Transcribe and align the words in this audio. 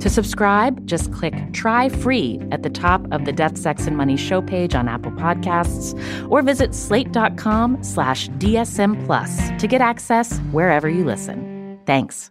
To 0.00 0.08
subscribe, 0.08 0.86
just 0.86 1.12
click 1.12 1.34
Try 1.52 1.88
Free 1.88 2.40
at 2.52 2.62
the 2.62 2.70
top 2.70 3.06
of 3.10 3.24
the 3.24 3.32
Death, 3.32 3.58
Sex, 3.58 3.86
and 3.86 3.96
Money 3.96 4.16
show 4.16 4.40
page 4.40 4.74
on 4.74 4.88
Apple 4.88 5.12
Podcasts 5.12 5.94
or 6.30 6.42
visit 6.42 6.74
slate.com 6.74 7.82
slash 7.82 8.28
DSM 8.30 9.04
Plus 9.06 9.50
to 9.60 9.66
get 9.66 9.80
access 9.80 10.38
wherever 10.52 10.88
you 10.88 11.04
listen. 11.04 11.80
Thanks. 11.84 12.30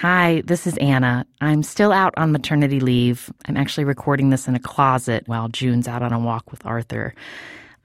Hi, 0.00 0.42
this 0.44 0.66
is 0.66 0.76
Anna. 0.76 1.26
I'm 1.40 1.62
still 1.62 1.90
out 1.90 2.12
on 2.18 2.30
maternity 2.30 2.80
leave. 2.80 3.32
I'm 3.46 3.56
actually 3.56 3.84
recording 3.84 4.28
this 4.28 4.46
in 4.46 4.54
a 4.54 4.60
closet 4.60 5.26
while 5.26 5.48
June's 5.48 5.88
out 5.88 6.02
on 6.02 6.12
a 6.12 6.18
walk 6.18 6.50
with 6.50 6.64
Arthur. 6.66 7.14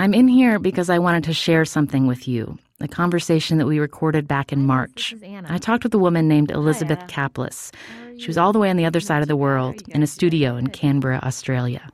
I'm 0.01 0.15
in 0.15 0.27
here 0.27 0.57
because 0.57 0.89
I 0.89 0.97
wanted 0.97 1.25
to 1.25 1.33
share 1.33 1.63
something 1.63 2.07
with 2.07 2.27
you 2.27 2.57
a 2.79 2.87
conversation 2.87 3.59
that 3.59 3.67
we 3.67 3.77
recorded 3.77 4.27
back 4.27 4.51
in 4.51 4.65
March. 4.65 5.13
I 5.47 5.59
talked 5.59 5.83
with 5.83 5.93
a 5.93 5.99
woman 5.99 6.27
named 6.27 6.49
Elizabeth 6.49 7.05
Caplice. 7.07 7.71
She 8.17 8.25
was 8.25 8.35
all 8.35 8.51
the 8.51 8.57
way 8.57 8.71
on 8.71 8.77
the 8.77 8.85
other 8.85 8.99
side 8.99 9.21
of 9.21 9.27
the 9.27 9.35
world 9.35 9.83
in 9.89 10.01
a 10.01 10.07
studio 10.07 10.55
in 10.55 10.71
Canberra, 10.71 11.19
Australia. 11.21 11.87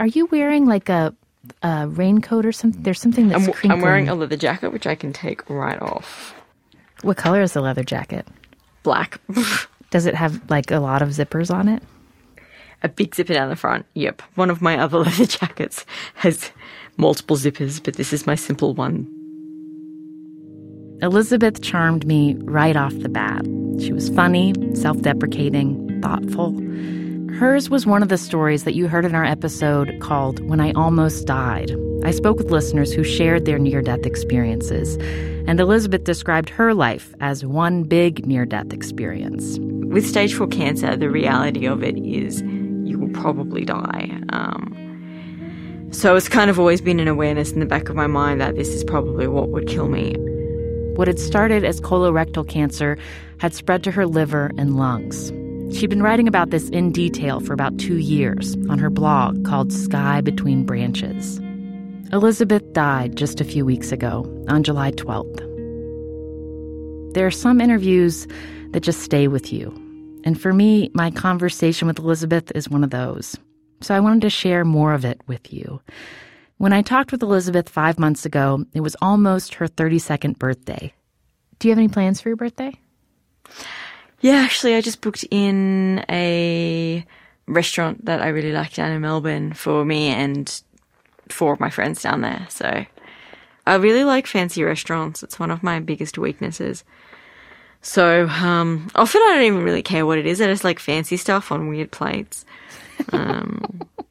Are 0.00 0.06
you 0.06 0.24
wearing 0.32 0.64
like 0.64 0.88
a, 0.88 1.14
a 1.62 1.86
raincoat 1.86 2.46
or 2.46 2.52
something? 2.52 2.82
There's 2.82 3.02
something 3.02 3.28
that's 3.28 3.46
I'm, 3.46 3.52
crinkling. 3.52 3.72
I'm 3.72 3.80
wearing 3.82 4.08
a 4.08 4.14
leather 4.14 4.38
jacket, 4.38 4.72
which 4.72 4.86
I 4.86 4.94
can 4.94 5.12
take 5.12 5.46
right 5.50 5.82
off. 5.82 6.34
What 7.02 7.18
color 7.18 7.42
is 7.42 7.52
the 7.52 7.60
leather 7.60 7.84
jacket? 7.84 8.26
Black. 8.84 9.20
Does 9.90 10.06
it 10.06 10.14
have 10.14 10.40
like 10.50 10.70
a 10.70 10.80
lot 10.80 11.02
of 11.02 11.10
zippers 11.10 11.54
on 11.54 11.68
it? 11.68 11.82
A 12.82 12.88
big 12.88 13.14
zipper 13.14 13.34
down 13.34 13.48
the 13.48 13.56
front. 13.56 13.86
Yep. 13.94 14.22
One 14.34 14.50
of 14.50 14.62
my 14.62 14.78
other 14.78 14.98
leather 15.04 15.26
jackets 15.26 15.84
has 16.14 16.50
multiple 16.96 17.36
zippers, 17.36 17.82
but 17.82 17.94
this 17.94 18.12
is 18.12 18.26
my 18.26 18.34
simple 18.34 18.74
one. 18.74 19.08
Elizabeth 21.02 21.62
charmed 21.62 22.06
me 22.06 22.36
right 22.42 22.76
off 22.76 22.96
the 23.00 23.08
bat. 23.08 23.44
She 23.80 23.92
was 23.92 24.08
funny, 24.10 24.54
self 24.74 25.00
deprecating, 25.00 26.00
thoughtful. 26.00 26.52
Hers 27.34 27.68
was 27.68 27.86
one 27.86 28.04
of 28.04 28.08
the 28.08 28.18
stories 28.18 28.62
that 28.62 28.74
you 28.74 28.86
heard 28.86 29.04
in 29.04 29.14
our 29.14 29.24
episode 29.24 29.98
called 30.00 30.38
When 30.48 30.60
I 30.60 30.70
Almost 30.72 31.26
Died. 31.26 31.74
I 32.04 32.12
spoke 32.12 32.36
with 32.36 32.52
listeners 32.52 32.92
who 32.92 33.02
shared 33.02 33.46
their 33.46 33.58
near 33.58 33.82
death 33.82 34.06
experiences, 34.06 34.96
and 35.48 35.58
Elizabeth 35.58 36.04
described 36.04 36.50
her 36.50 36.72
life 36.72 37.14
as 37.20 37.44
one 37.44 37.82
big 37.82 38.24
near 38.26 38.44
death 38.44 38.72
experience. 38.72 39.58
With 39.60 40.06
stage 40.06 40.34
four 40.34 40.46
cancer, 40.46 40.96
the 40.96 41.10
reality 41.10 41.66
of 41.66 41.82
it 41.82 41.96
is 41.98 42.42
probably 43.22 43.64
die. 43.64 44.10
Um, 44.30 45.88
so 45.92 46.16
it's 46.16 46.28
kind 46.28 46.50
of 46.50 46.58
always 46.58 46.80
been 46.80 46.98
an 46.98 47.06
awareness 47.06 47.52
in 47.52 47.60
the 47.60 47.66
back 47.66 47.88
of 47.88 47.94
my 47.94 48.08
mind 48.08 48.40
that 48.40 48.56
this 48.56 48.68
is 48.68 48.82
probably 48.82 49.28
what 49.28 49.50
would 49.50 49.68
kill 49.68 49.88
me. 49.88 50.16
What 50.96 51.06
had 51.06 51.20
started 51.20 51.64
as 51.64 51.80
colorectal 51.80 52.46
cancer 52.46 52.98
had 53.38 53.54
spread 53.54 53.84
to 53.84 53.90
her 53.92 54.06
liver 54.06 54.50
and 54.58 54.76
lungs. 54.76 55.32
She'd 55.74 55.88
been 55.88 56.02
writing 56.02 56.26
about 56.26 56.50
this 56.50 56.68
in 56.70 56.92
detail 56.92 57.40
for 57.40 57.52
about 57.52 57.78
two 57.78 57.98
years 57.98 58.56
on 58.68 58.78
her 58.78 58.90
blog 58.90 59.44
called 59.44 59.72
Sky 59.72 60.20
Between 60.20 60.64
Branches. 60.64 61.40
Elizabeth 62.12 62.72
died 62.72 63.16
just 63.16 63.40
a 63.40 63.44
few 63.44 63.64
weeks 63.64 63.90
ago, 63.90 64.26
on 64.48 64.64
July 64.64 64.90
12th. 64.90 65.38
There 67.14 67.26
are 67.26 67.30
some 67.30 67.60
interviews 67.60 68.26
that 68.72 68.80
just 68.80 69.00
stay 69.00 69.28
with 69.28 69.52
you. 69.52 69.81
And 70.24 70.40
for 70.40 70.52
me, 70.52 70.90
my 70.94 71.10
conversation 71.10 71.88
with 71.88 71.98
Elizabeth 71.98 72.52
is 72.54 72.68
one 72.68 72.84
of 72.84 72.90
those. 72.90 73.36
So 73.80 73.94
I 73.94 74.00
wanted 74.00 74.22
to 74.22 74.30
share 74.30 74.64
more 74.64 74.94
of 74.94 75.04
it 75.04 75.20
with 75.26 75.52
you. 75.52 75.80
When 76.58 76.72
I 76.72 76.82
talked 76.82 77.10
with 77.10 77.22
Elizabeth 77.22 77.68
five 77.68 77.98
months 77.98 78.24
ago, 78.24 78.64
it 78.72 78.80
was 78.80 78.96
almost 79.02 79.54
her 79.54 79.66
32nd 79.66 80.38
birthday. 80.38 80.92
Do 81.58 81.68
you 81.68 81.72
have 81.72 81.78
any 81.78 81.88
plans 81.88 82.20
for 82.20 82.28
your 82.28 82.36
birthday? 82.36 82.72
Yeah, 84.20 84.36
actually, 84.36 84.76
I 84.76 84.80
just 84.80 85.00
booked 85.00 85.24
in 85.30 86.04
a 86.08 87.04
restaurant 87.48 88.04
that 88.04 88.22
I 88.22 88.28
really 88.28 88.52
like 88.52 88.74
down 88.74 88.92
in 88.92 89.00
Melbourne 89.00 89.52
for 89.52 89.84
me 89.84 90.08
and 90.08 90.62
four 91.28 91.52
of 91.52 91.60
my 91.60 91.70
friends 91.70 92.02
down 92.02 92.20
there. 92.20 92.46
So 92.48 92.86
I 93.66 93.74
really 93.74 94.04
like 94.04 94.26
fancy 94.26 94.62
restaurants. 94.62 95.22
It's 95.22 95.40
one 95.40 95.50
of 95.50 95.62
my 95.62 95.80
biggest 95.80 96.18
weaknesses. 96.18 96.84
So 97.82 98.28
um, 98.28 98.88
often 98.94 99.20
I 99.22 99.34
don't 99.34 99.44
even 99.44 99.62
really 99.62 99.82
care 99.82 100.06
what 100.06 100.18
it 100.18 100.26
is. 100.26 100.40
I 100.40 100.46
just 100.46 100.64
like 100.64 100.78
fancy 100.78 101.16
stuff 101.16 101.52
on 101.52 101.68
weird 101.68 101.90
plates. 101.90 102.44
Um, 103.12 103.82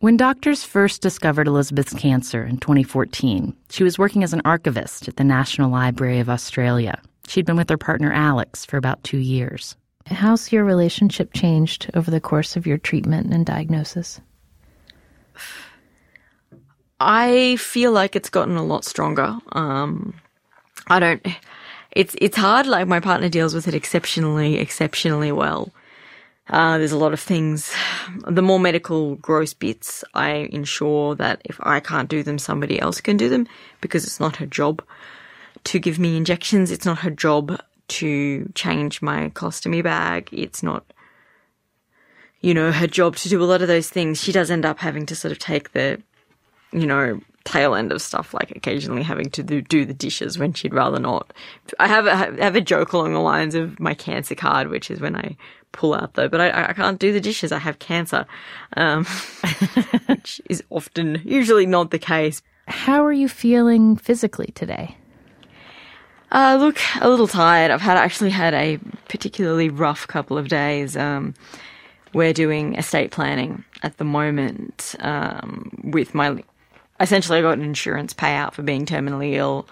When 0.00 0.16
doctors 0.16 0.64
first 0.64 1.02
discovered 1.02 1.46
Elizabeth's 1.46 1.92
cancer 1.92 2.42
in 2.42 2.56
2014, 2.56 3.54
she 3.68 3.84
was 3.84 3.98
working 3.98 4.24
as 4.24 4.32
an 4.32 4.40
archivist 4.46 5.08
at 5.08 5.16
the 5.16 5.24
National 5.24 5.70
Library 5.70 6.20
of 6.20 6.30
Australia. 6.30 6.98
She'd 7.28 7.44
been 7.44 7.58
with 7.58 7.68
her 7.68 7.76
partner 7.76 8.10
Alex 8.10 8.64
for 8.64 8.78
about 8.78 9.04
two 9.04 9.18
years. 9.18 9.76
How's 10.06 10.52
your 10.52 10.64
relationship 10.64 11.34
changed 11.34 11.90
over 11.92 12.10
the 12.10 12.18
course 12.18 12.56
of 12.56 12.66
your 12.66 12.78
treatment 12.78 13.30
and 13.34 13.44
diagnosis? 13.44 14.22
I 16.98 17.56
feel 17.56 17.92
like 17.92 18.16
it's 18.16 18.30
gotten 18.30 18.56
a 18.56 18.64
lot 18.64 18.86
stronger. 18.86 19.36
Um, 19.52 20.14
I 20.86 20.98
don't. 20.98 21.26
It's 21.92 22.14
it's 22.20 22.36
hard. 22.36 22.66
Like 22.66 22.86
my 22.86 23.00
partner 23.00 23.28
deals 23.28 23.54
with 23.54 23.66
it 23.68 23.74
exceptionally, 23.74 24.58
exceptionally 24.58 25.32
well. 25.32 25.72
Uh, 26.48 26.78
there's 26.78 26.92
a 26.92 26.98
lot 26.98 27.12
of 27.12 27.20
things. 27.20 27.72
The 28.26 28.42
more 28.42 28.58
medical 28.58 29.14
gross 29.16 29.54
bits, 29.54 30.02
I 30.14 30.48
ensure 30.52 31.14
that 31.14 31.40
if 31.44 31.60
I 31.62 31.78
can't 31.78 32.08
do 32.08 32.24
them, 32.24 32.38
somebody 32.38 32.80
else 32.80 33.00
can 33.00 33.16
do 33.16 33.28
them 33.28 33.46
because 33.80 34.04
it's 34.04 34.18
not 34.18 34.36
her 34.36 34.46
job 34.46 34.82
to 35.64 35.78
give 35.78 35.98
me 35.98 36.16
injections. 36.16 36.72
It's 36.72 36.84
not 36.84 36.98
her 37.00 37.10
job 37.10 37.60
to 37.88 38.50
change 38.54 39.00
my 39.00 39.30
colostomy 39.30 39.82
bag. 39.82 40.28
It's 40.32 40.62
not, 40.62 40.84
you 42.40 42.52
know, 42.52 42.72
her 42.72 42.88
job 42.88 43.16
to 43.16 43.28
do 43.28 43.42
a 43.42 43.46
lot 43.46 43.62
of 43.62 43.68
those 43.68 43.88
things. 43.88 44.20
She 44.20 44.32
does 44.32 44.50
end 44.50 44.64
up 44.64 44.80
having 44.80 45.06
to 45.06 45.14
sort 45.14 45.30
of 45.30 45.38
take 45.38 45.72
the, 45.72 46.02
you 46.72 46.86
know, 46.86 47.20
tail 47.44 47.74
end 47.74 47.92
of 47.92 48.02
stuff, 48.02 48.34
like 48.34 48.50
occasionally 48.52 49.02
having 49.02 49.30
to 49.30 49.42
do, 49.42 49.62
do 49.62 49.84
the 49.84 49.94
dishes 49.94 50.38
when 50.38 50.52
she'd 50.52 50.74
rather 50.74 50.98
not. 50.98 51.32
I 51.78 51.88
have 51.88 52.06
a, 52.06 52.16
have 52.42 52.56
a 52.56 52.60
joke 52.60 52.92
along 52.92 53.12
the 53.12 53.20
lines 53.20 53.54
of 53.54 53.80
my 53.80 53.94
cancer 53.94 54.34
card, 54.34 54.68
which 54.68 54.90
is 54.90 55.00
when 55.00 55.16
I 55.16 55.36
pull 55.72 55.94
out 55.94 56.14
though, 56.14 56.28
but 56.28 56.40
I, 56.40 56.68
I 56.68 56.72
can't 56.72 56.98
do 56.98 57.12
the 57.12 57.20
dishes. 57.20 57.52
I 57.52 57.58
have 57.58 57.78
cancer, 57.78 58.26
um, 58.76 59.04
which 60.06 60.40
is 60.48 60.62
often, 60.70 61.22
usually 61.24 61.66
not 61.66 61.90
the 61.90 61.98
case. 61.98 62.42
How 62.68 63.04
are 63.04 63.12
you 63.12 63.28
feeling 63.28 63.96
physically 63.96 64.52
today? 64.54 64.96
Uh, 66.32 66.56
look, 66.60 66.78
a 67.00 67.08
little 67.08 67.26
tired. 67.26 67.72
I've 67.72 67.80
had 67.80 67.96
actually 67.96 68.30
had 68.30 68.54
a 68.54 68.78
particularly 69.08 69.68
rough 69.68 70.06
couple 70.06 70.38
of 70.38 70.48
days. 70.48 70.96
Um, 70.96 71.34
we're 72.12 72.32
doing 72.32 72.76
estate 72.76 73.10
planning 73.10 73.64
at 73.82 73.96
the 73.96 74.04
moment 74.04 74.94
um, 75.00 75.70
with 75.84 76.14
my. 76.14 76.42
Essentially, 77.00 77.38
I 77.38 77.42
got 77.42 77.58
an 77.58 77.64
insurance 77.64 78.12
payout 78.12 78.52
for 78.52 78.62
being 78.62 78.86
terminally 78.86 79.34
ill, 79.34 79.66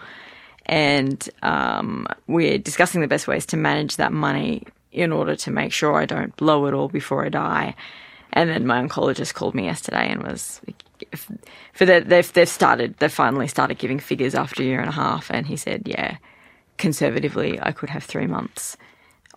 and 0.66 1.28
um, 1.42 2.06
we're 2.26 2.58
discussing 2.58 3.00
the 3.00 3.08
best 3.08 3.28
ways 3.28 3.46
to 3.46 3.56
manage 3.56 3.96
that 3.96 4.12
money 4.12 4.64
in 4.92 5.12
order 5.12 5.36
to 5.36 5.50
make 5.50 5.72
sure 5.72 5.96
I 5.96 6.06
don't 6.06 6.34
blow 6.36 6.66
it 6.66 6.74
all 6.74 6.88
before 6.88 7.24
I 7.24 7.28
die. 7.28 7.74
And 8.32 8.50
then 8.50 8.66
my 8.66 8.82
oncologist 8.82 9.34
called 9.34 9.54
me 9.54 9.64
yesterday 9.64 10.08
and 10.10 10.22
was 10.22 10.60
for 11.72 11.86
that 11.86 12.08
they've 12.08 12.32
they've 12.32 12.48
started 12.48 12.96
they've 12.98 13.12
finally 13.12 13.46
started 13.46 13.78
giving 13.78 14.00
figures 14.00 14.34
after 14.34 14.62
a 14.62 14.66
year 14.66 14.80
and 14.80 14.88
a 14.88 14.92
half, 14.92 15.30
and 15.30 15.46
he 15.46 15.56
said, 15.56 15.82
yeah, 15.86 16.16
conservatively, 16.76 17.58
I 17.60 17.72
could 17.72 17.90
have 17.90 18.04
three 18.04 18.26
months. 18.26 18.76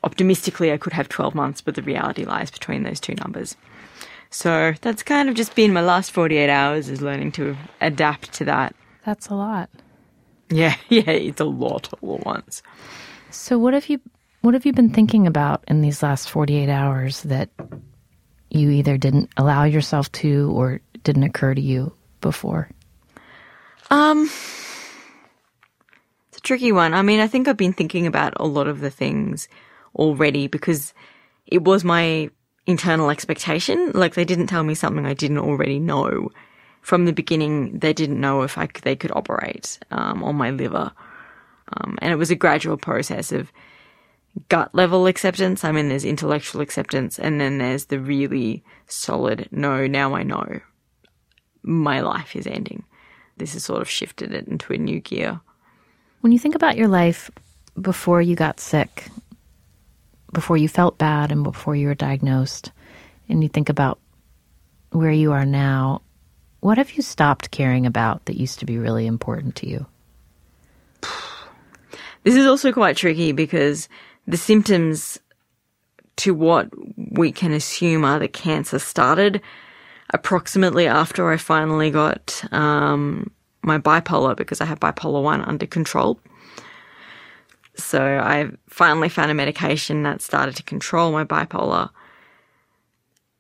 Optimistically, 0.03 0.71
I 0.71 0.77
could 0.77 0.93
have 0.93 1.09
12 1.09 1.35
months, 1.35 1.61
but 1.61 1.75
the 1.75 1.83
reality 1.83 2.25
lies 2.25 2.49
between 2.49 2.83
those 2.83 2.99
two 2.99 3.13
numbers. 3.15 3.55
So 4.31 4.73
that's 4.81 5.03
kind 5.03 5.27
of 5.29 5.35
just 5.35 5.55
been 5.55 5.73
my 5.73 5.81
last 5.81 6.11
48 6.11 6.49
hours 6.49 6.87
is 6.87 7.01
learning 7.01 7.33
to 7.33 7.57
adapt 7.81 8.31
to 8.33 8.45
that. 8.45 8.73
That's 9.05 9.27
a 9.27 9.35
lot. 9.35 9.69
Yeah, 10.49 10.75
yeah, 10.89 11.11
it's 11.11 11.41
a 11.41 11.45
lot 11.45 11.93
all 12.01 12.15
at 12.15 12.25
once. 12.25 12.63
So 13.29 13.59
what 13.59 13.73
have 13.73 13.89
you 13.89 13.99
what 14.41 14.53
have 14.55 14.65
you 14.65 14.73
been 14.73 14.89
thinking 14.89 15.27
about 15.27 15.63
in 15.67 15.81
these 15.81 16.01
last 16.01 16.29
48 16.29 16.67
hours 16.69 17.21
that 17.23 17.49
you 18.49 18.69
either 18.71 18.97
didn't 18.97 19.29
allow 19.37 19.65
yourself 19.65 20.11
to 20.13 20.51
or 20.51 20.81
didn't 21.03 21.23
occur 21.23 21.53
to 21.53 21.61
you 21.61 21.93
before? 22.21 22.69
Um 23.89 24.29
It's 26.29 26.37
a 26.37 26.41
tricky 26.41 26.71
one. 26.71 26.93
I 26.93 27.01
mean, 27.01 27.19
I 27.19 27.27
think 27.27 27.47
I've 27.47 27.57
been 27.57 27.73
thinking 27.73 28.07
about 28.07 28.33
a 28.37 28.47
lot 28.47 28.67
of 28.67 28.79
the 28.79 28.89
things 28.89 29.49
already 29.93 30.47
because 30.47 30.93
it 31.45 31.63
was 31.63 31.83
my 31.83 32.29
internal 32.65 33.09
expectation. 33.09 33.91
Like 33.93 34.15
they 34.15 34.25
didn't 34.25 34.47
tell 34.47 34.63
me 34.63 34.75
something 34.75 35.05
I 35.05 35.13
didn't 35.13 35.39
already 35.39 35.79
know. 35.79 36.29
From 36.81 37.05
the 37.05 37.13
beginning, 37.13 37.77
they 37.77 37.93
didn't 37.93 38.19
know 38.19 38.41
if 38.41 38.57
I 38.57 38.67
they 38.81 38.95
could 38.95 39.11
operate 39.11 39.77
um, 39.91 40.23
on 40.23 40.35
my 40.35 40.49
liver, 40.49 40.91
um, 41.73 41.97
and 42.01 42.11
it 42.11 42.15
was 42.15 42.31
a 42.31 42.35
gradual 42.35 42.77
process 42.77 43.31
of 43.31 43.51
gut 44.49 44.73
level 44.73 45.05
acceptance. 45.05 45.63
I 45.63 45.71
mean, 45.71 45.89
there's 45.89 46.05
intellectual 46.05 46.61
acceptance, 46.61 47.19
and 47.19 47.39
then 47.39 47.59
there's 47.59 47.85
the 47.85 47.99
really 47.99 48.63
solid 48.87 49.47
no. 49.51 49.85
Now 49.85 50.15
I 50.15 50.23
know 50.23 50.61
my 51.63 52.01
life 52.01 52.35
is 52.35 52.47
ending. 52.47 52.83
This 53.37 53.53
has 53.53 53.63
sort 53.63 53.81
of 53.81 53.89
shifted 53.89 54.33
it 54.33 54.47
into 54.47 54.73
a 54.73 54.77
new 54.77 54.99
gear. 54.99 55.39
When 56.21 56.31
you 56.31 56.39
think 56.39 56.55
about 56.55 56.77
your 56.77 56.87
life 56.87 57.31
before 57.79 58.21
you 58.21 58.35
got 58.35 58.59
sick, 58.59 59.07
before 60.33 60.57
you 60.57 60.67
felt 60.67 60.97
bad 60.97 61.31
and 61.31 61.43
before 61.43 61.75
you 61.75 61.87
were 61.87 61.95
diagnosed, 61.95 62.71
and 63.29 63.43
you 63.43 63.49
think 63.49 63.69
about 63.69 63.99
where 64.91 65.11
you 65.11 65.31
are 65.31 65.45
now, 65.45 66.01
what 66.59 66.77
have 66.77 66.91
you 66.91 67.01
stopped 67.01 67.51
caring 67.51 67.85
about 67.85 68.25
that 68.25 68.39
used 68.39 68.59
to 68.59 68.65
be 68.65 68.77
really 68.77 69.07
important 69.07 69.55
to 69.57 69.67
you? 69.67 69.85
This 72.23 72.35
is 72.35 72.45
also 72.45 72.71
quite 72.71 72.97
tricky 72.97 73.31
because 73.31 73.89
the 74.27 74.37
symptoms 74.37 75.17
to 76.17 76.35
what 76.35 76.69
we 76.95 77.31
can 77.31 77.51
assume 77.51 78.05
are 78.05 78.19
the 78.19 78.27
cancer 78.27 78.77
started 78.77 79.41
approximately 80.13 80.85
after 80.85 81.31
I 81.31 81.37
finally 81.37 81.89
got 81.89 82.43
um, 82.51 83.31
my 83.63 83.79
bipolar 83.79 84.37
because 84.37 84.61
I 84.61 84.65
have 84.65 84.79
bipolar 84.79 85.23
1 85.23 85.41
under 85.41 85.65
control. 85.65 86.19
So 87.75 88.19
I 88.19 88.50
finally 88.68 89.09
found 89.09 89.31
a 89.31 89.35
medication 89.35 90.03
that 90.03 90.21
started 90.21 90.56
to 90.57 90.63
control 90.63 91.12
my 91.12 91.23
bipolar. 91.23 91.89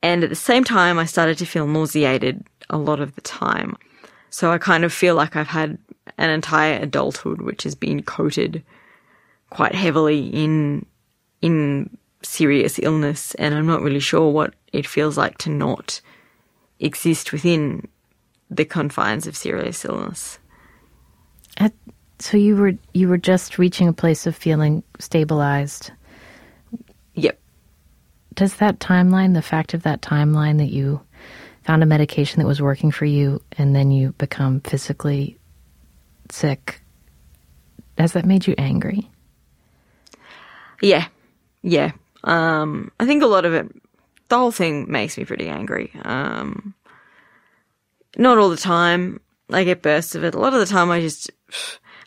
And 0.01 0.23
at 0.23 0.29
the 0.29 0.35
same 0.35 0.63
time, 0.63 0.97
I 0.97 1.05
started 1.05 1.37
to 1.39 1.45
feel 1.45 1.67
nauseated 1.67 2.43
a 2.69 2.77
lot 2.77 2.99
of 2.99 3.15
the 3.15 3.21
time. 3.21 3.75
So 4.29 4.51
I 4.51 4.57
kind 4.57 4.83
of 4.83 4.93
feel 4.93 5.15
like 5.15 5.35
I've 5.35 5.47
had 5.47 5.77
an 6.17 6.29
entire 6.29 6.79
adulthood 6.81 7.41
which 7.41 7.63
has 7.63 7.75
been 7.75 8.01
coated 8.01 8.63
quite 9.49 9.75
heavily 9.75 10.27
in 10.27 10.85
in 11.41 11.89
serious 12.23 12.79
illness 12.81 13.33
and 13.35 13.53
I'm 13.53 13.65
not 13.65 13.81
really 13.81 13.99
sure 13.99 14.31
what 14.31 14.53
it 14.71 14.87
feels 14.87 15.17
like 15.17 15.37
to 15.39 15.49
not 15.49 16.01
exist 16.79 17.31
within 17.31 17.87
the 18.49 18.65
confines 18.65 19.27
of 19.27 19.35
serious 19.35 19.83
illness. 19.85 20.39
At, 21.57 21.73
so 22.21 22.37
you 22.37 22.55
were 22.55 22.73
you 22.93 23.07
were 23.07 23.17
just 23.17 23.57
reaching 23.57 23.87
a 23.87 23.93
place 23.93 24.27
of 24.27 24.35
feeling 24.35 24.83
stabilized. 24.99 25.91
Yep. 27.15 27.39
Does 28.35 28.55
that 28.57 28.79
timeline, 28.79 29.33
the 29.33 29.41
fact 29.41 29.73
of 29.73 29.83
that 29.83 30.01
timeline 30.01 30.57
that 30.59 30.69
you 30.69 31.01
found 31.63 31.83
a 31.83 31.85
medication 31.85 32.39
that 32.39 32.47
was 32.47 32.61
working 32.61 32.91
for 32.91 33.05
you 33.05 33.41
and 33.57 33.75
then 33.75 33.91
you 33.91 34.13
become 34.13 34.61
physically 34.61 35.37
sick, 36.29 36.81
has 37.97 38.13
that 38.13 38.25
made 38.25 38.47
you 38.47 38.55
angry? 38.57 39.09
Yeah. 40.81 41.07
Yeah. 41.61 41.91
Um, 42.23 42.91
I 42.99 43.05
think 43.05 43.23
a 43.23 43.27
lot 43.27 43.45
of 43.45 43.53
it, 43.53 43.67
the 44.29 44.37
whole 44.37 44.51
thing 44.51 44.89
makes 44.91 45.17
me 45.17 45.25
pretty 45.25 45.49
angry. 45.49 45.91
Um, 46.03 46.73
not 48.17 48.37
all 48.37 48.49
the 48.49 48.57
time. 48.57 49.19
I 49.51 49.63
get 49.63 49.81
bursts 49.81 50.15
of 50.15 50.23
it. 50.23 50.33
A 50.33 50.39
lot 50.39 50.53
of 50.53 50.59
the 50.59 50.65
time 50.65 50.89
I 50.89 51.01
just, 51.01 51.29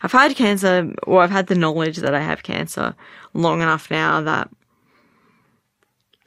I've 0.05 0.11
had 0.11 0.35
cancer, 0.35 0.93
or 1.07 1.23
I've 1.23 1.31
had 1.31 1.47
the 1.47 1.55
knowledge 1.55 1.97
that 1.97 2.13
I 2.13 2.21
have 2.21 2.43
cancer 2.43 2.93
long 3.33 3.63
enough 3.63 3.89
now 3.89 4.21
that 4.21 4.51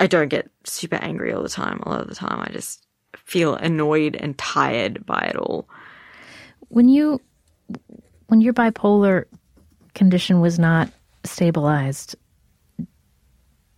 I 0.00 0.08
don't 0.08 0.26
get 0.26 0.50
super 0.64 0.96
angry 0.96 1.32
all 1.32 1.44
the 1.44 1.48
time. 1.48 1.78
A 1.84 1.88
lot 1.88 2.00
of 2.00 2.08
the 2.08 2.16
time 2.16 2.40
I 2.40 2.50
just 2.50 2.84
feel 3.14 3.54
annoyed 3.54 4.16
and 4.16 4.36
tired 4.36 5.06
by 5.06 5.20
it 5.32 5.36
all. 5.36 5.68
When 6.70 6.88
you, 6.88 7.20
when 8.26 8.40
your 8.40 8.52
bipolar 8.52 9.26
condition 9.94 10.40
was 10.40 10.58
not 10.58 10.90
stabilized, 11.22 12.16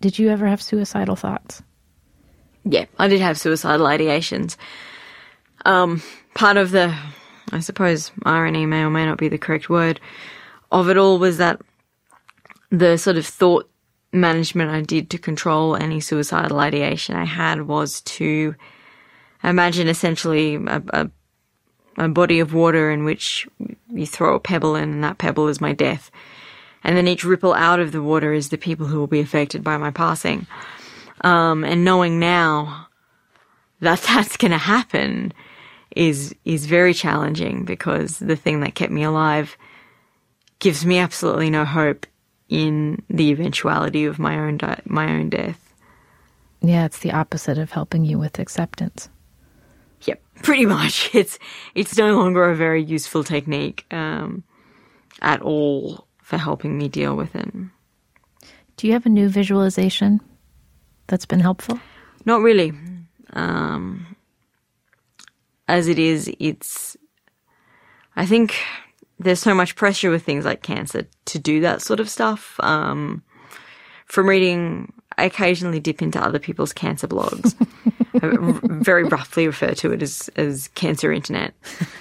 did 0.00 0.18
you 0.18 0.30
ever 0.30 0.46
have 0.46 0.62
suicidal 0.62 1.14
thoughts? 1.14 1.62
Yeah, 2.64 2.86
I 2.98 3.08
did 3.08 3.20
have 3.20 3.38
suicidal 3.38 3.84
ideations. 3.84 4.56
Um, 5.66 6.02
part 6.32 6.56
of 6.56 6.70
the, 6.70 6.96
I 7.52 7.60
suppose, 7.60 8.12
irony 8.24 8.66
may 8.66 8.82
or 8.82 8.90
may 8.90 9.04
not 9.04 9.18
be 9.18 9.28
the 9.28 9.38
correct 9.38 9.68
word 9.68 10.00
of 10.70 10.88
it 10.88 10.96
all 10.96 11.18
was 11.18 11.38
that 11.38 11.60
the 12.70 12.96
sort 12.96 13.16
of 13.16 13.26
thought 13.26 13.68
management 14.12 14.70
I 14.70 14.82
did 14.82 15.10
to 15.10 15.18
control 15.18 15.76
any 15.76 16.00
suicidal 16.00 16.60
ideation 16.60 17.16
I 17.16 17.24
had 17.24 17.62
was 17.62 18.00
to 18.02 18.54
imagine 19.42 19.88
essentially 19.88 20.56
a, 20.56 20.82
a, 20.90 21.10
a 21.96 22.08
body 22.08 22.40
of 22.40 22.54
water 22.54 22.90
in 22.90 23.04
which 23.04 23.48
you 23.88 24.06
throw 24.06 24.34
a 24.34 24.40
pebble 24.40 24.76
in, 24.76 24.90
and 24.90 25.04
that 25.04 25.18
pebble 25.18 25.48
is 25.48 25.60
my 25.60 25.72
death. 25.72 26.10
And 26.82 26.96
then 26.96 27.08
each 27.08 27.24
ripple 27.24 27.52
out 27.52 27.80
of 27.80 27.92
the 27.92 28.02
water 28.02 28.32
is 28.32 28.48
the 28.48 28.58
people 28.58 28.86
who 28.86 28.98
will 28.98 29.06
be 29.06 29.20
affected 29.20 29.62
by 29.62 29.76
my 29.76 29.90
passing. 29.90 30.46
Um, 31.22 31.64
and 31.64 31.84
knowing 31.84 32.18
now 32.18 32.88
that 33.80 34.00
that's 34.08 34.36
going 34.36 34.52
to 34.52 34.58
happen 34.58 35.32
is 35.96 36.34
is 36.44 36.66
very 36.66 36.94
challenging 36.94 37.64
because 37.64 38.18
the 38.18 38.36
thing 38.36 38.60
that 38.60 38.74
kept 38.74 38.92
me 38.92 39.02
alive 39.02 39.56
gives 40.58 40.86
me 40.86 40.98
absolutely 40.98 41.50
no 41.50 41.64
hope 41.64 42.06
in 42.48 43.02
the 43.08 43.30
eventuality 43.30 44.04
of 44.04 44.18
my 44.18 44.38
own 44.38 44.58
di- 44.58 44.82
my 44.84 45.10
own 45.10 45.30
death. 45.30 45.74
Yeah, 46.62 46.84
it's 46.84 46.98
the 46.98 47.12
opposite 47.12 47.58
of 47.58 47.70
helping 47.70 48.04
you 48.04 48.18
with 48.18 48.38
acceptance. 48.38 49.08
Yep, 50.02 50.22
pretty 50.42 50.66
much. 50.66 51.14
It's 51.14 51.38
it's 51.74 51.96
no 51.96 52.16
longer 52.16 52.50
a 52.50 52.56
very 52.56 52.82
useful 52.82 53.24
technique 53.24 53.86
um, 53.90 54.44
at 55.22 55.40
all 55.42 56.06
for 56.22 56.36
helping 56.36 56.76
me 56.78 56.88
deal 56.88 57.16
with 57.16 57.34
it. 57.34 57.52
Do 58.76 58.86
you 58.86 58.92
have 58.92 59.06
a 59.06 59.10
new 59.10 59.28
visualization 59.28 60.20
that's 61.06 61.26
been 61.26 61.40
helpful? 61.40 61.80
Not 62.24 62.40
really. 62.40 62.72
Um, 63.32 64.16
as 65.70 65.88
it 65.88 65.98
is, 65.98 66.30
it's. 66.38 66.96
I 68.16 68.26
think 68.26 68.56
there's 69.18 69.40
so 69.40 69.54
much 69.54 69.76
pressure 69.76 70.10
with 70.10 70.24
things 70.24 70.44
like 70.44 70.62
cancer 70.62 71.06
to 71.26 71.38
do 71.38 71.60
that 71.60 71.80
sort 71.80 72.00
of 72.00 72.10
stuff. 72.10 72.58
Um, 72.60 73.22
from 74.06 74.28
reading, 74.28 74.92
I 75.16 75.24
occasionally 75.24 75.78
dip 75.78 76.02
into 76.02 76.22
other 76.22 76.40
people's 76.40 76.72
cancer 76.72 77.06
blogs. 77.06 77.54
I 78.20 78.82
very 78.82 79.04
roughly 79.04 79.46
refer 79.46 79.72
to 79.74 79.92
it 79.92 80.02
as 80.02 80.28
as 80.36 80.68
cancer 80.68 81.12
internet. 81.12 81.54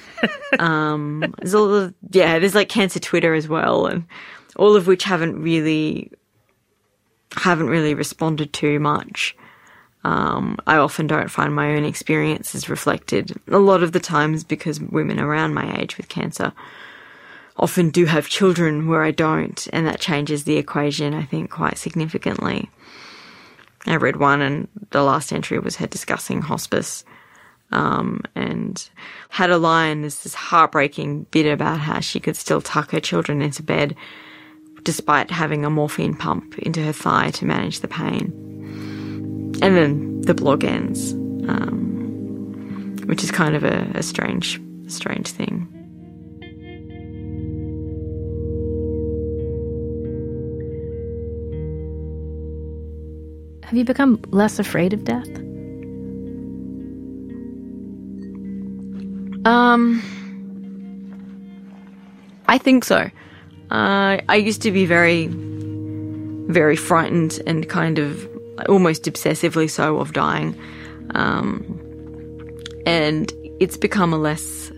um, 0.59 1.33
there's 1.37 1.53
all 1.53 1.67
the, 1.67 1.93
yeah, 2.11 2.39
there's 2.39 2.55
like 2.55 2.69
cancer 2.69 2.99
Twitter 2.99 3.33
as 3.35 3.47
well, 3.47 3.85
and 3.85 4.05
all 4.55 4.75
of 4.75 4.87
which 4.87 5.03
haven't 5.03 5.41
really 5.41 6.11
haven't 7.35 7.67
really 7.67 7.93
responded 7.93 8.51
to 8.53 8.79
much. 8.79 9.35
Um, 10.03 10.57
I 10.65 10.77
often 10.77 11.07
don't 11.07 11.29
find 11.29 11.53
my 11.53 11.75
own 11.75 11.83
experiences 11.83 12.69
reflected 12.69 13.37
a 13.49 13.57
lot 13.57 13.83
of 13.83 13.91
the 13.91 13.99
times 13.99 14.43
because 14.43 14.79
women 14.79 15.19
around 15.19 15.53
my 15.53 15.77
age 15.77 15.97
with 15.97 16.07
cancer 16.07 16.53
often 17.57 17.89
do 17.89 18.05
have 18.05 18.29
children 18.29 18.87
where 18.87 19.03
I 19.03 19.11
don't, 19.11 19.67
and 19.73 19.85
that 19.85 19.99
changes 19.99 20.45
the 20.45 20.55
equation, 20.55 21.13
I 21.13 21.23
think, 21.23 21.49
quite 21.49 21.77
significantly. 21.77 22.69
I 23.85 23.97
read 23.97 24.15
one, 24.15 24.41
and 24.41 24.67
the 24.91 25.03
last 25.03 25.33
entry 25.33 25.59
was 25.59 25.75
her 25.77 25.87
discussing 25.87 26.41
hospice, 26.41 27.03
um, 27.71 28.21
and 28.35 28.89
had 29.27 29.49
a 29.49 29.57
line, 29.57 30.01
there's 30.01 30.23
this 30.23 30.33
heartbreaking 30.33 31.23
bit 31.31 31.51
about 31.51 31.79
how 31.79 31.99
she 31.99 32.21
could 32.21 32.37
still 32.37 32.61
tuck 32.61 32.91
her 32.91 32.99
children 33.01 33.41
into 33.41 33.61
bed 33.61 33.95
despite 34.83 35.29
having 35.29 35.65
a 35.65 35.69
morphine 35.69 36.15
pump 36.15 36.57
into 36.59 36.81
her 36.81 36.93
thigh 36.93 37.29
to 37.31 37.45
manage 37.45 37.81
the 37.81 37.87
pain 37.87 38.48
and 39.61 39.75
then 39.75 40.21
the 40.21 40.33
blog 40.33 40.63
ends, 40.63 41.13
um, 41.47 42.95
which 43.05 43.23
is 43.23 43.31
kind 43.31 43.55
of 43.55 43.63
a, 43.63 43.89
a 43.95 44.03
strange, 44.03 44.59
strange 44.87 45.27
thing. 45.27 45.67
Have 53.63 53.77
you 53.77 53.85
become 53.85 54.19
less 54.31 54.57
afraid 54.57 54.93
of 54.93 55.03
death? 55.03 55.29
Um, 59.45 60.01
I 62.47 62.57
think 62.57 62.83
so. 62.83 63.11
Uh, 63.69 64.17
I 64.27 64.35
used 64.35 64.63
to 64.63 64.71
be 64.71 64.85
very, 64.87 65.27
very 65.27 66.75
frightened 66.75 67.39
and 67.45 67.69
kind 67.69 67.99
of 67.99 68.27
almost 68.67 69.03
obsessively 69.03 69.69
so 69.69 69.97
of 69.97 70.13
dying. 70.13 70.59
Um, 71.15 71.79
and 72.85 73.31
it's 73.59 73.77
become 73.77 74.13
a 74.13 74.17
less 74.17 74.71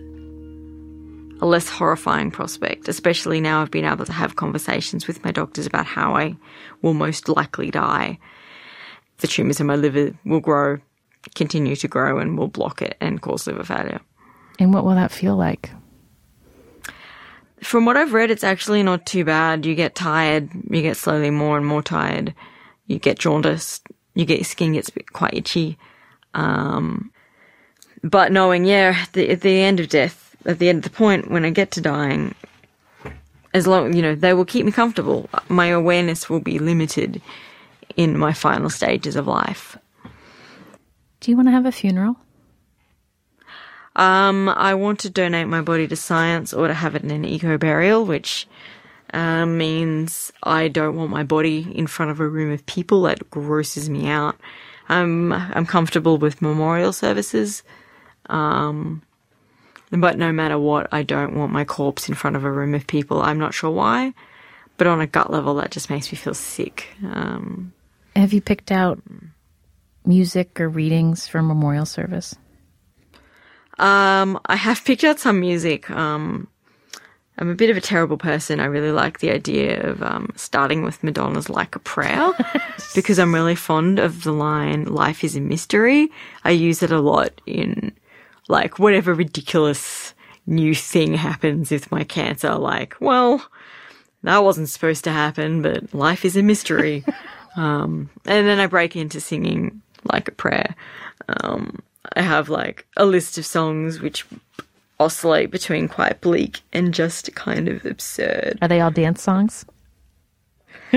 a 1.40 1.46
less 1.46 1.68
horrifying 1.68 2.30
prospect, 2.30 2.86
especially 2.88 3.40
now 3.40 3.62
I've 3.62 3.70
been 3.72 3.84
able 3.84 4.04
to 4.04 4.12
have 4.12 4.36
conversations 4.36 5.08
with 5.08 5.24
my 5.24 5.32
doctors 5.32 5.66
about 5.66 5.86
how 5.86 6.14
I 6.14 6.36
will 6.82 6.94
most 6.94 7.28
likely 7.28 7.72
die. 7.72 8.20
The 9.18 9.26
tumours 9.26 9.60
in 9.60 9.66
my 9.66 9.74
liver 9.74 10.16
will 10.24 10.38
grow, 10.38 10.78
continue 11.34 11.74
to 11.74 11.88
grow, 11.88 12.18
and 12.18 12.38
will 12.38 12.46
block 12.46 12.80
it 12.80 12.96
and 13.00 13.20
cause 13.20 13.48
liver 13.48 13.64
failure. 13.64 14.00
And 14.60 14.72
what 14.72 14.84
will 14.84 14.94
that 14.94 15.10
feel 15.10 15.34
like? 15.34 15.70
From 17.60 17.86
what 17.86 17.96
I've 17.96 18.12
read, 18.12 18.30
it's 18.30 18.44
actually 18.44 18.84
not 18.84 19.04
too 19.04 19.24
bad. 19.24 19.66
You 19.66 19.74
get 19.74 19.96
tired, 19.96 20.48
you 20.70 20.82
get 20.82 20.96
slowly 20.96 21.30
more 21.30 21.56
and 21.56 21.66
more 21.66 21.82
tired, 21.82 22.34
you 22.86 22.98
get 22.98 23.18
jaundiced, 23.18 23.86
you 24.14 24.24
get 24.24 24.38
your 24.38 24.44
skin 24.44 24.72
gets 24.72 24.90
quite 25.12 25.34
itchy. 25.34 25.78
Um, 26.34 27.12
but 28.02 28.32
knowing, 28.32 28.64
yeah, 28.64 29.04
the, 29.12 29.30
at 29.30 29.40
the 29.42 29.60
end 29.60 29.80
of 29.80 29.88
death, 29.88 30.36
at 30.44 30.58
the 30.58 30.68
end 30.68 30.78
of 30.78 30.84
the 30.84 30.96
point 30.96 31.30
when 31.30 31.44
I 31.44 31.50
get 31.50 31.70
to 31.72 31.80
dying, 31.80 32.34
as 33.54 33.66
long 33.66 33.94
you 33.94 34.02
know 34.02 34.14
they 34.14 34.34
will 34.34 34.44
keep 34.44 34.64
me 34.66 34.72
comfortable. 34.72 35.28
My 35.48 35.66
awareness 35.66 36.28
will 36.28 36.40
be 36.40 36.58
limited 36.58 37.20
in 37.96 38.18
my 38.18 38.32
final 38.32 38.70
stages 38.70 39.16
of 39.16 39.26
life. 39.26 39.76
Do 41.20 41.30
you 41.30 41.36
want 41.36 41.48
to 41.48 41.52
have 41.52 41.66
a 41.66 41.72
funeral? 41.72 42.16
Um, 43.94 44.48
I 44.48 44.74
want 44.74 45.00
to 45.00 45.10
donate 45.10 45.48
my 45.48 45.60
body 45.60 45.86
to 45.86 45.96
science 45.96 46.54
or 46.54 46.66
to 46.66 46.74
have 46.74 46.94
it 46.94 47.02
in 47.02 47.10
an 47.10 47.24
eco 47.24 47.58
burial, 47.58 48.06
which 48.06 48.48
uh, 49.12 49.46
means 49.46 50.32
I 50.42 50.68
don't 50.68 50.96
want 50.96 51.10
my 51.10 51.22
body 51.22 51.70
in 51.74 51.86
front 51.86 52.10
of 52.10 52.20
a 52.20 52.28
room 52.28 52.52
of 52.52 52.64
people. 52.66 53.02
That 53.02 53.30
grosses 53.30 53.90
me 53.90 54.08
out. 54.08 54.36
I'm 54.88 55.32
I'm 55.32 55.66
comfortable 55.66 56.18
with 56.18 56.42
memorial 56.42 56.92
services. 56.92 57.62
Um, 58.26 59.02
but 59.90 60.16
no 60.16 60.32
matter 60.32 60.58
what, 60.58 60.88
I 60.92 61.02
don't 61.02 61.36
want 61.36 61.52
my 61.52 61.64
corpse 61.64 62.08
in 62.08 62.14
front 62.14 62.36
of 62.36 62.44
a 62.44 62.50
room 62.50 62.74
of 62.74 62.86
people. 62.86 63.20
I'm 63.20 63.38
not 63.38 63.52
sure 63.52 63.70
why, 63.70 64.14
but 64.78 64.86
on 64.86 65.00
a 65.00 65.06
gut 65.06 65.30
level, 65.30 65.54
that 65.56 65.70
just 65.70 65.90
makes 65.90 66.10
me 66.10 66.16
feel 66.16 66.34
sick. 66.34 66.88
Um, 67.04 67.74
Have 68.16 68.32
you 68.32 68.40
picked 68.40 68.72
out 68.72 69.02
music 70.06 70.58
or 70.60 70.68
readings 70.68 71.28
for 71.28 71.42
memorial 71.42 71.84
service? 71.84 72.34
Um, 73.78 74.40
I 74.46 74.56
have 74.56 74.84
picked 74.84 75.04
out 75.04 75.18
some 75.18 75.40
music. 75.40 75.90
Um, 75.90 76.48
I'm 77.38 77.48
a 77.48 77.54
bit 77.54 77.70
of 77.70 77.76
a 77.76 77.80
terrible 77.80 78.18
person. 78.18 78.60
I 78.60 78.66
really 78.66 78.92
like 78.92 79.18
the 79.18 79.30
idea 79.30 79.82
of 79.88 80.02
um, 80.02 80.32
starting 80.36 80.82
with 80.82 81.02
Madonna's 81.02 81.48
Like 81.48 81.74
a 81.74 81.80
Prayer 81.80 82.32
because 82.94 83.18
I'm 83.18 83.34
really 83.34 83.54
fond 83.54 83.98
of 83.98 84.22
the 84.22 84.32
line, 84.32 84.84
Life 84.84 85.24
is 85.24 85.34
a 85.34 85.40
mystery. 85.40 86.10
I 86.44 86.50
use 86.50 86.82
it 86.82 86.92
a 86.92 87.00
lot 87.00 87.40
in 87.46 87.92
like 88.48 88.78
whatever 88.78 89.14
ridiculous 89.14 90.14
new 90.46 90.74
thing 90.74 91.14
happens 91.14 91.70
with 91.70 91.90
my 91.90 92.04
cancer, 92.04 92.54
like, 92.54 92.96
well, 93.00 93.44
that 94.22 94.44
wasn't 94.44 94.68
supposed 94.68 95.04
to 95.04 95.10
happen, 95.10 95.62
but 95.62 95.94
life 95.94 96.24
is 96.24 96.36
a 96.36 96.42
mystery. 96.42 97.04
um, 97.56 98.10
and 98.24 98.46
then 98.46 98.60
I 98.60 98.66
break 98.66 98.96
into 98.96 99.20
singing 99.20 99.82
like 100.04 100.28
a 100.28 100.32
prayer. 100.32 100.74
Um, 101.28 101.80
I 102.14 102.22
have 102.22 102.48
like 102.48 102.86
a 102.96 103.04
list 103.04 103.38
of 103.38 103.46
songs 103.46 104.00
which 104.00 104.26
oscillate 105.02 105.50
between 105.50 105.88
quite 105.88 106.20
bleak 106.20 106.60
and 106.72 106.94
just 106.94 107.34
kind 107.34 107.68
of 107.68 107.84
absurd. 107.84 108.58
Are 108.62 108.68
they 108.68 108.80
all 108.80 108.90
dance 108.90 109.22
songs? 109.22 109.64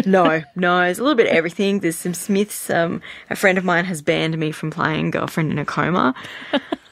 no, 0.06 0.42
no, 0.56 0.82
it's 0.82 1.00
a 1.00 1.02
little 1.02 1.16
bit 1.16 1.28
of 1.28 1.34
everything. 1.34 1.80
There's 1.80 1.96
some 1.96 2.14
Smiths. 2.14 2.70
Um, 2.70 3.02
a 3.30 3.36
friend 3.36 3.58
of 3.58 3.64
mine 3.64 3.86
has 3.86 4.02
banned 4.02 4.38
me 4.38 4.52
from 4.52 4.72
playing 4.72 5.12
Girlfriend 5.12 5.52
in 5.52 5.60
a 5.60 5.66
Coma 5.66 6.14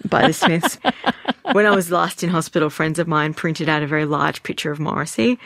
by 0.05 0.27
the 0.27 0.33
Smiths. 0.33 0.77
when 1.51 1.65
I 1.65 1.75
was 1.75 1.91
last 1.91 2.23
in 2.23 2.29
hospital, 2.29 2.69
friends 2.69 2.99
of 2.99 3.07
mine 3.07 3.33
printed 3.33 3.69
out 3.69 3.83
a 3.83 3.87
very 3.87 4.05
large 4.05 4.43
picture 4.43 4.71
of 4.71 4.79
Morrissey 4.79 5.39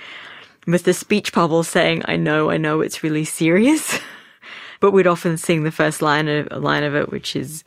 with 0.68 0.84
the 0.84 0.94
speech 0.94 1.34
bubble 1.34 1.64
saying, 1.64 2.04
I 2.06 2.18
know, 2.18 2.52
I 2.52 2.58
know 2.58 2.82
it's 2.82 3.02
really 3.02 3.26
serious. 3.26 4.00
but 4.80 4.92
we'd 4.92 5.08
often 5.08 5.38
sing 5.38 5.64
the 5.64 5.72
first 5.72 6.02
line 6.02 6.28
of, 6.28 6.52
line 6.62 6.84
of 6.84 6.96
it, 6.96 7.10
which 7.10 7.36
is, 7.36 7.64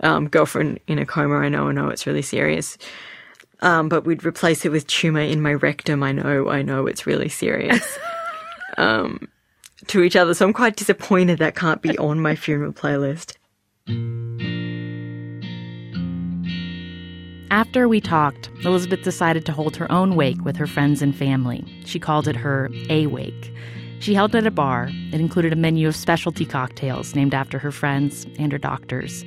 um, 0.00 0.28
girlfriend 0.28 0.78
in 0.86 0.98
a 0.98 1.04
coma, 1.04 1.36
I 1.36 1.48
know, 1.48 1.68
I 1.68 1.72
know 1.72 1.88
it's 1.88 2.06
really 2.06 2.22
serious. 2.22 2.78
Um, 3.60 3.88
but 3.88 4.04
we'd 4.04 4.24
replace 4.24 4.64
it 4.64 4.70
with 4.70 4.86
tumor 4.86 5.20
in 5.20 5.42
my 5.42 5.54
rectum, 5.54 6.02
I 6.02 6.12
know, 6.12 6.48
I 6.48 6.62
know 6.62 6.86
it's 6.86 7.06
really 7.06 7.28
serious. 7.28 7.98
um, 8.78 9.28
to 9.86 10.02
each 10.02 10.16
other. 10.16 10.34
So 10.34 10.46
I'm 10.46 10.52
quite 10.52 10.76
disappointed 10.76 11.38
that 11.38 11.56
can't 11.56 11.82
be 11.82 11.96
on 11.98 12.20
my 12.20 12.34
funeral 12.34 12.72
playlist. 12.72 13.34
After 17.50 17.88
we 17.88 18.00
talked, 18.00 18.50
Elizabeth 18.64 19.02
decided 19.02 19.46
to 19.46 19.52
hold 19.52 19.74
her 19.76 19.90
own 19.90 20.16
wake 20.16 20.44
with 20.44 20.56
her 20.56 20.66
friends 20.66 21.00
and 21.00 21.16
family. 21.16 21.64
She 21.86 21.98
called 21.98 22.28
it 22.28 22.36
her 22.36 22.70
A 22.90 23.06
Wake. 23.06 23.52
She 24.00 24.14
held 24.14 24.34
it 24.34 24.38
at 24.38 24.46
a 24.46 24.50
bar. 24.50 24.90
It 25.12 25.20
included 25.20 25.52
a 25.52 25.56
menu 25.56 25.88
of 25.88 25.96
specialty 25.96 26.44
cocktails 26.44 27.14
named 27.14 27.34
after 27.34 27.58
her 27.58 27.72
friends 27.72 28.26
and 28.38 28.52
her 28.52 28.58
doctors. 28.58 29.24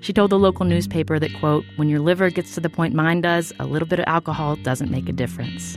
She 0.00 0.12
told 0.12 0.30
the 0.30 0.38
local 0.38 0.64
newspaper 0.64 1.18
that, 1.18 1.34
quote, 1.34 1.64
when 1.76 1.88
your 1.88 2.00
liver 2.00 2.30
gets 2.30 2.54
to 2.54 2.60
the 2.60 2.70
point 2.70 2.94
mine 2.94 3.20
does, 3.20 3.52
a 3.58 3.66
little 3.66 3.88
bit 3.88 4.00
of 4.00 4.06
alcohol 4.06 4.56
doesn't 4.56 4.90
make 4.90 5.08
a 5.08 5.12
difference. 5.12 5.76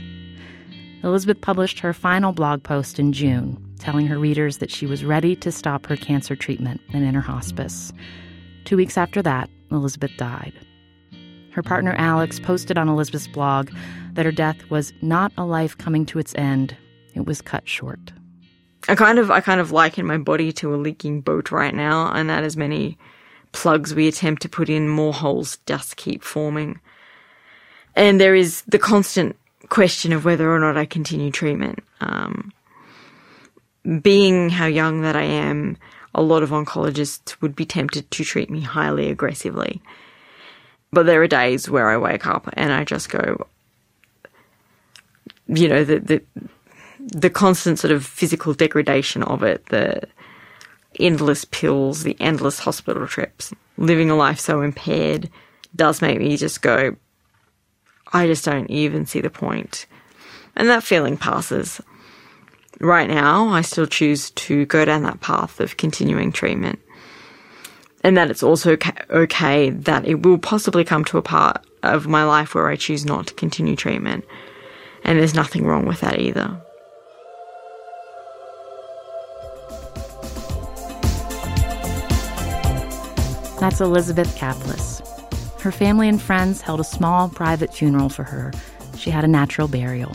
Elizabeth 1.02 1.40
published 1.42 1.78
her 1.80 1.92
final 1.92 2.32
blog 2.32 2.62
post 2.62 2.98
in 2.98 3.12
June, 3.12 3.62
telling 3.78 4.06
her 4.06 4.18
readers 4.18 4.58
that 4.58 4.70
she 4.70 4.86
was 4.86 5.04
ready 5.04 5.36
to 5.36 5.52
stop 5.52 5.84
her 5.86 5.96
cancer 5.96 6.34
treatment 6.34 6.80
and 6.94 7.04
enter 7.04 7.20
hospice. 7.20 7.92
Two 8.64 8.78
weeks 8.78 8.96
after 8.96 9.20
that, 9.20 9.50
Elizabeth 9.70 10.12
died. 10.16 10.54
Her 11.50 11.62
partner 11.62 11.94
Alex 11.98 12.40
posted 12.40 12.78
on 12.78 12.88
Elizabeth's 12.88 13.28
blog 13.28 13.70
that 14.14 14.24
her 14.24 14.32
death 14.32 14.70
was 14.70 14.94
not 15.02 15.32
a 15.36 15.44
life 15.44 15.76
coming 15.76 16.06
to 16.06 16.18
its 16.18 16.34
end, 16.36 16.74
it 17.14 17.26
was 17.26 17.42
cut 17.42 17.68
short. 17.68 18.12
I 18.88 18.94
kind 18.94 19.18
of 19.18 19.30
I 19.30 19.40
kind 19.40 19.60
of 19.60 19.72
liken 19.72 20.06
my 20.06 20.18
body 20.18 20.52
to 20.52 20.74
a 20.74 20.76
leaking 20.76 21.20
boat 21.20 21.50
right 21.50 21.74
now, 21.74 22.12
and 22.12 22.28
that 22.28 22.44
as 22.44 22.56
many 22.56 22.98
plugs 23.54 23.94
we 23.94 24.08
attempt 24.08 24.42
to 24.42 24.48
put 24.48 24.68
in, 24.68 24.88
more 24.88 25.14
holes 25.14 25.58
just 25.64 25.96
keep 25.96 26.22
forming. 26.22 26.80
And 27.96 28.20
there 28.20 28.34
is 28.34 28.62
the 28.62 28.78
constant 28.78 29.36
question 29.68 30.12
of 30.12 30.24
whether 30.24 30.52
or 30.52 30.58
not 30.58 30.76
I 30.76 30.84
continue 30.84 31.30
treatment. 31.30 31.78
Um, 32.00 32.52
being 34.02 34.50
how 34.50 34.66
young 34.66 35.02
that 35.02 35.16
I 35.16 35.22
am, 35.22 35.76
a 36.14 36.22
lot 36.22 36.42
of 36.42 36.50
oncologists 36.50 37.40
would 37.40 37.54
be 37.54 37.64
tempted 37.64 38.10
to 38.10 38.24
treat 38.24 38.50
me 38.50 38.60
highly 38.60 39.08
aggressively. 39.08 39.80
But 40.92 41.06
there 41.06 41.22
are 41.22 41.28
days 41.28 41.70
where 41.70 41.88
I 41.88 41.96
wake 41.96 42.26
up 42.26 42.48
and 42.54 42.72
I 42.72 42.84
just 42.84 43.08
go, 43.08 43.46
you 45.46 45.68
know, 45.68 45.84
the 45.84 45.98
the 45.98 46.22
the 46.98 47.30
constant 47.30 47.78
sort 47.78 47.92
of 47.92 48.04
physical 48.04 48.54
degradation 48.54 49.22
of 49.22 49.42
it, 49.42 49.66
the 49.66 50.02
endless 51.00 51.44
pills, 51.44 52.02
the 52.02 52.16
endless 52.20 52.60
hospital 52.60 53.06
trips, 53.06 53.52
living 53.76 54.10
a 54.10 54.16
life 54.16 54.40
so 54.40 54.60
impaired 54.60 55.30
does 55.74 56.02
make 56.02 56.18
me 56.18 56.36
just 56.36 56.62
go, 56.62 56.96
I 58.12 58.26
just 58.26 58.44
don't 58.44 58.70
even 58.70 59.06
see 59.06 59.20
the 59.20 59.30
point. 59.30 59.86
And 60.54 60.68
that 60.68 60.84
feeling 60.84 61.16
passes. 61.16 61.80
Right 62.80 63.08
now, 63.08 63.48
I 63.48 63.62
still 63.62 63.86
choose 63.86 64.30
to 64.30 64.66
go 64.66 64.84
down 64.84 65.02
that 65.02 65.20
path 65.20 65.60
of 65.60 65.76
continuing 65.76 66.32
treatment 66.32 66.80
and 68.04 68.18
that 68.18 68.30
it's 68.30 68.42
also 68.42 68.76
okay 69.10 69.70
that 69.70 70.06
it 70.06 70.22
will 70.22 70.38
possibly 70.38 70.84
come 70.84 71.04
to 71.06 71.18
a 71.18 71.22
part 71.22 71.64
of 71.82 72.06
my 72.06 72.22
life 72.22 72.54
where 72.54 72.68
I 72.68 72.76
choose 72.76 73.04
not 73.04 73.28
to 73.28 73.34
continue 73.34 73.74
treatment. 73.74 74.24
And 75.04 75.18
there's 75.18 75.34
nothing 75.34 75.66
wrong 75.66 75.86
with 75.86 76.00
that 76.00 76.18
either. 76.18 76.60
That's 83.64 83.80
Elizabeth 83.80 84.36
Caplice. 84.36 85.00
Her 85.60 85.72
family 85.72 86.06
and 86.06 86.20
friends 86.20 86.60
held 86.60 86.80
a 86.80 86.84
small 86.84 87.30
private 87.30 87.72
funeral 87.72 88.10
for 88.10 88.22
her. 88.22 88.52
She 88.98 89.08
had 89.08 89.24
a 89.24 89.26
natural 89.26 89.68
burial. 89.68 90.14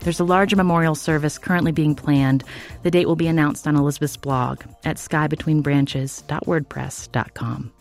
There's 0.00 0.18
a 0.18 0.24
larger 0.24 0.56
memorial 0.56 0.96
service 0.96 1.38
currently 1.38 1.70
being 1.70 1.94
planned. 1.94 2.42
The 2.82 2.90
date 2.90 3.06
will 3.06 3.14
be 3.14 3.28
announced 3.28 3.68
on 3.68 3.76
Elizabeth's 3.76 4.16
blog 4.16 4.62
at 4.84 4.96
skybetweenbranches.wordpress.com. 4.96 7.72